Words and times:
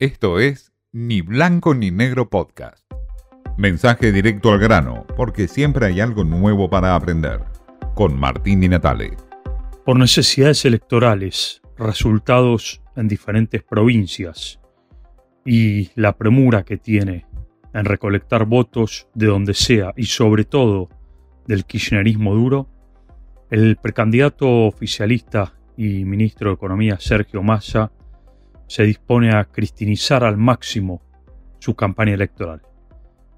Esto 0.00 0.40
es 0.40 0.72
Ni 0.90 1.20
Blanco 1.20 1.72
ni 1.72 1.92
Negro 1.92 2.28
Podcast. 2.28 2.84
Mensaje 3.56 4.10
directo 4.10 4.50
al 4.50 4.58
grano, 4.58 5.06
porque 5.16 5.46
siempre 5.46 5.86
hay 5.86 6.00
algo 6.00 6.24
nuevo 6.24 6.68
para 6.68 6.96
aprender. 6.96 7.44
Con 7.94 8.18
Martín 8.18 8.60
Di 8.60 8.68
Natale. 8.68 9.16
Por 9.84 9.96
necesidades 9.96 10.64
electorales, 10.64 11.62
resultados 11.78 12.82
en 12.96 13.06
diferentes 13.06 13.62
provincias 13.62 14.58
y 15.44 15.90
la 15.94 16.16
premura 16.18 16.64
que 16.64 16.76
tiene 16.76 17.26
en 17.72 17.84
recolectar 17.84 18.46
votos 18.46 19.06
de 19.14 19.26
donde 19.26 19.54
sea 19.54 19.94
y 19.96 20.06
sobre 20.06 20.44
todo 20.44 20.88
del 21.46 21.66
kirchnerismo 21.66 22.34
duro, 22.34 22.68
el 23.48 23.76
precandidato 23.76 24.66
oficialista 24.66 25.54
y 25.76 26.04
ministro 26.04 26.50
de 26.50 26.54
Economía 26.54 26.98
Sergio 26.98 27.44
Massa 27.44 27.92
se 28.66 28.84
dispone 28.84 29.34
a 29.34 29.44
cristinizar 29.44 30.24
al 30.24 30.36
máximo 30.36 31.02
su 31.58 31.74
campaña 31.74 32.14
electoral. 32.14 32.62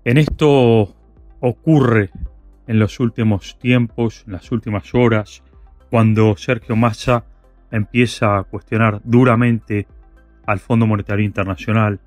En 0.04 0.18
esto 0.18 0.94
ocurre 1.40 2.10
en 2.66 2.78
los 2.78 3.00
últimos 3.00 3.58
tiempos, 3.58 4.24
en 4.26 4.32
las 4.32 4.50
últimas 4.52 4.94
horas, 4.94 5.42
cuando 5.90 6.36
Sergio 6.36 6.76
Massa 6.76 7.24
empieza 7.70 8.38
a 8.38 8.44
cuestionar 8.44 9.00
duramente 9.04 9.86
al 10.46 10.60
Fondo 10.60 10.86
Monetario 10.86 11.24
Internacional, 11.24 12.00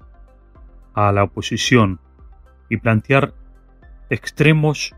a 0.94 1.11
la 1.11 1.23
oposición 1.23 1.99
y 2.70 2.77
plantear 2.77 3.33
extremos 4.09 4.95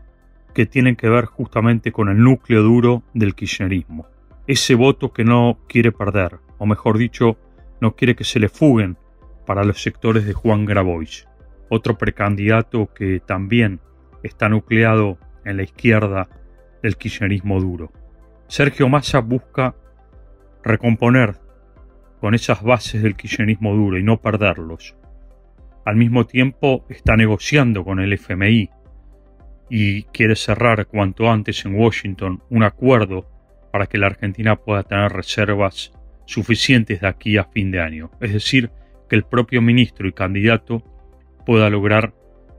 que 0.54 0.66
tienen 0.66 0.96
que 0.96 1.08
ver 1.08 1.26
justamente 1.26 1.92
con 1.92 2.08
el 2.08 2.22
núcleo 2.22 2.62
duro 2.62 3.02
del 3.14 3.34
kirchnerismo. 3.34 4.06
Ese 4.46 4.74
voto 4.74 5.12
que 5.12 5.24
no 5.24 5.58
quiere 5.68 5.92
perder, 5.92 6.38
o 6.58 6.66
mejor 6.66 6.98
dicho, 6.98 7.36
no 7.82 7.96
quiere 7.96 8.14
que 8.14 8.22
se 8.22 8.38
le 8.38 8.48
fuguen 8.48 8.96
para 9.44 9.64
los 9.64 9.82
sectores 9.82 10.24
de 10.24 10.34
Juan 10.34 10.66
Grabois, 10.66 11.26
otro 11.68 11.98
precandidato 11.98 12.94
que 12.94 13.18
también 13.18 13.80
está 14.22 14.48
nucleado 14.48 15.18
en 15.44 15.56
la 15.56 15.64
izquierda 15.64 16.28
del 16.80 16.96
kirchnerismo 16.96 17.60
duro. 17.60 17.90
Sergio 18.46 18.88
Massa 18.88 19.18
busca 19.18 19.74
recomponer 20.62 21.40
con 22.20 22.34
esas 22.34 22.62
bases 22.62 23.02
del 23.02 23.16
kirchnerismo 23.16 23.74
duro 23.74 23.98
y 23.98 24.04
no 24.04 24.20
perderlos. 24.20 24.94
Al 25.84 25.96
mismo 25.96 26.24
tiempo 26.24 26.86
está 26.88 27.16
negociando 27.16 27.84
con 27.84 27.98
el 27.98 28.12
FMI 28.12 28.70
y 29.68 30.04
quiere 30.04 30.36
cerrar 30.36 30.86
cuanto 30.86 31.28
antes 31.28 31.64
en 31.64 31.74
Washington 31.74 32.44
un 32.48 32.62
acuerdo 32.62 33.28
para 33.72 33.86
que 33.86 33.98
la 33.98 34.06
Argentina 34.06 34.54
pueda 34.54 34.84
tener 34.84 35.10
reservas 35.10 35.92
suficientes 36.32 37.00
de 37.00 37.08
aquí 37.08 37.36
a 37.36 37.44
fin 37.44 37.70
de 37.70 37.80
año, 37.80 38.10
es 38.20 38.32
decir, 38.32 38.70
que 39.08 39.16
el 39.16 39.24
propio 39.24 39.60
ministro 39.60 40.08
y 40.08 40.12
candidato 40.12 40.82
pueda 41.44 41.68
lograr 41.70 42.14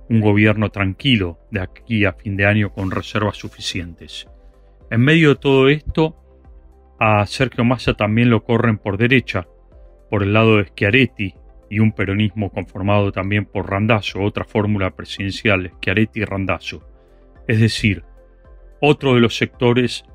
un 0.09 0.21
gobierno 0.21 0.69
tranquilo 0.69 1.39
de 1.51 1.61
aquí 1.61 2.05
a 2.05 2.13
fin 2.13 2.37
de 2.37 2.45
año 2.45 2.73
con 2.73 2.91
reservas 2.91 3.37
suficientes. 3.37 4.27
En 4.91 5.01
medio 5.01 5.29
de 5.29 5.35
todo 5.35 5.69
esto, 5.69 6.15
a 6.99 7.25
Sergio 7.25 7.63
Massa 7.63 7.95
también 7.95 8.29
lo 8.29 8.43
corren 8.43 8.77
por 8.77 8.97
derecha, 8.97 9.47
por 10.09 10.23
el 10.23 10.33
lado 10.33 10.57
de 10.57 10.65
Schiaretti 10.65 11.33
y 11.69 11.79
un 11.79 11.91
peronismo 11.93 12.51
conformado 12.51 13.11
también 13.11 13.45
por 13.45 13.69
Randazzo, 13.69 14.21
otra 14.21 14.45
fórmula 14.45 14.91
presidencial, 14.91 15.71
Schiaretti 15.77 16.19
y 16.19 16.25
Randazzo. 16.25 16.87
Es 17.47 17.59
decir, 17.59 18.03
otro 18.79 19.15
de 19.15 19.21
los 19.21 19.35
sectores 19.35 20.05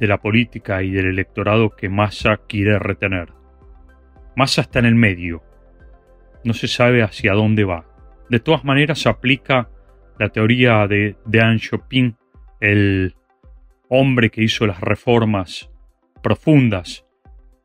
de 0.00 0.06
la 0.06 0.18
política 0.18 0.82
y 0.82 0.90
del 0.90 1.06
electorado 1.06 1.70
que 1.76 1.88
Massa 1.88 2.40
quiere 2.48 2.78
retener. 2.78 3.28
Massa 4.34 4.62
está 4.62 4.78
en 4.78 4.86
el 4.86 4.94
medio. 4.94 5.42
No 6.42 6.54
se 6.54 6.66
sabe 6.66 7.02
hacia 7.02 7.34
dónde 7.34 7.64
va. 7.64 7.86
De 8.30 8.40
todas 8.40 8.64
maneras, 8.64 9.06
aplica 9.06 9.68
la 10.18 10.30
teoría 10.30 10.86
de 10.86 11.16
Deng 11.26 11.58
Xiaoping, 11.58 12.16
el 12.60 13.14
hombre 13.88 14.30
que 14.30 14.42
hizo 14.42 14.66
las 14.66 14.80
reformas 14.80 15.70
profundas 16.22 17.06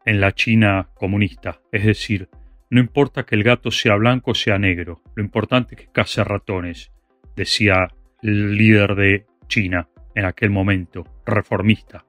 en 0.06 0.20
la 0.20 0.34
China 0.34 0.90
comunista. 0.94 1.62
Es 1.72 1.86
decir, 1.86 2.30
no 2.70 2.80
importa 2.80 3.26
que 3.26 3.36
el 3.36 3.44
gato 3.44 3.72
sea 3.72 3.96
blanco 3.96 4.32
o 4.32 4.36
sea 4.36 4.58
negro, 4.58 5.02
lo 5.16 5.24
importante 5.24 5.76
es 5.76 5.82
que 5.82 5.92
case 5.92 6.24
ratones, 6.24 6.92
decía 7.36 7.88
el 8.22 8.56
líder 8.58 8.96
de 8.96 9.26
China 9.48 9.88
en 10.16 10.26
aquel 10.26 10.50
momento, 10.50 11.04
reformista. 11.26 12.05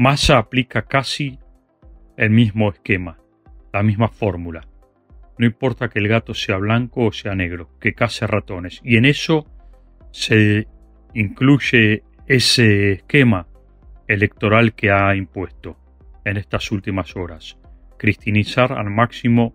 Massa 0.00 0.38
aplica 0.38 0.86
casi 0.86 1.38
el 2.16 2.30
mismo 2.30 2.70
esquema, 2.70 3.18
la 3.70 3.82
misma 3.82 4.08
fórmula. 4.08 4.62
No 5.36 5.44
importa 5.44 5.90
que 5.90 5.98
el 5.98 6.08
gato 6.08 6.32
sea 6.32 6.56
blanco 6.56 7.04
o 7.04 7.12
sea 7.12 7.34
negro, 7.34 7.68
que 7.78 7.92
case 7.92 8.26
ratones. 8.26 8.80
Y 8.82 8.96
en 8.96 9.04
eso 9.04 9.44
se 10.10 10.66
incluye 11.12 12.02
ese 12.26 12.92
esquema 12.92 13.46
electoral 14.08 14.72
que 14.72 14.90
ha 14.90 15.14
impuesto 15.14 15.76
en 16.24 16.38
estas 16.38 16.72
últimas 16.72 17.14
horas. 17.14 17.58
Cristinizar 17.98 18.72
al 18.72 18.88
máximo 18.88 19.52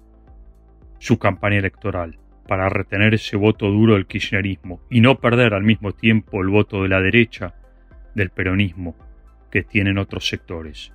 su 0.99 1.17
campaña 1.17 1.57
electoral 1.57 2.19
para 2.47 2.69
retener 2.69 3.15
ese 3.15 3.35
voto 3.35 3.71
duro 3.71 3.95
del 3.95 4.05
kirchnerismo 4.05 4.79
y 4.91 5.01
no 5.01 5.15
perder 5.17 5.55
al 5.55 5.63
mismo 5.63 5.93
tiempo 5.93 6.43
el 6.43 6.49
voto 6.49 6.83
de 6.83 6.89
la 6.89 7.01
derecha 7.01 7.55
del 8.13 8.29
peronismo 8.29 8.95
que 9.55 9.63
tienen 9.63 9.97
otros 9.97 10.27
sectores. 10.27 10.91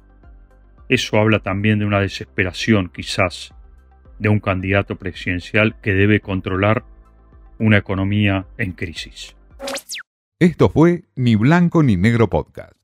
Eso 0.91 1.17
habla 1.17 1.39
también 1.39 1.79
de 1.79 1.87
una 1.87 1.99
desesperación 1.99 2.91
quizás 2.93 3.55
de 4.19 4.29
un 4.29 4.39
candidato 4.39 4.97
presidencial 4.97 5.81
que 5.81 5.95
debe 5.95 6.21
controlar 6.21 6.85
una 7.59 7.79
economía 7.79 8.45
en 8.59 8.73
crisis. 8.73 9.35
Esto 10.39 10.69
fue 10.69 11.05
Ni 11.17 11.37
Blanco 11.37 11.83
ni 11.83 11.97
Negro 11.97 12.29
Podcast. 12.29 12.80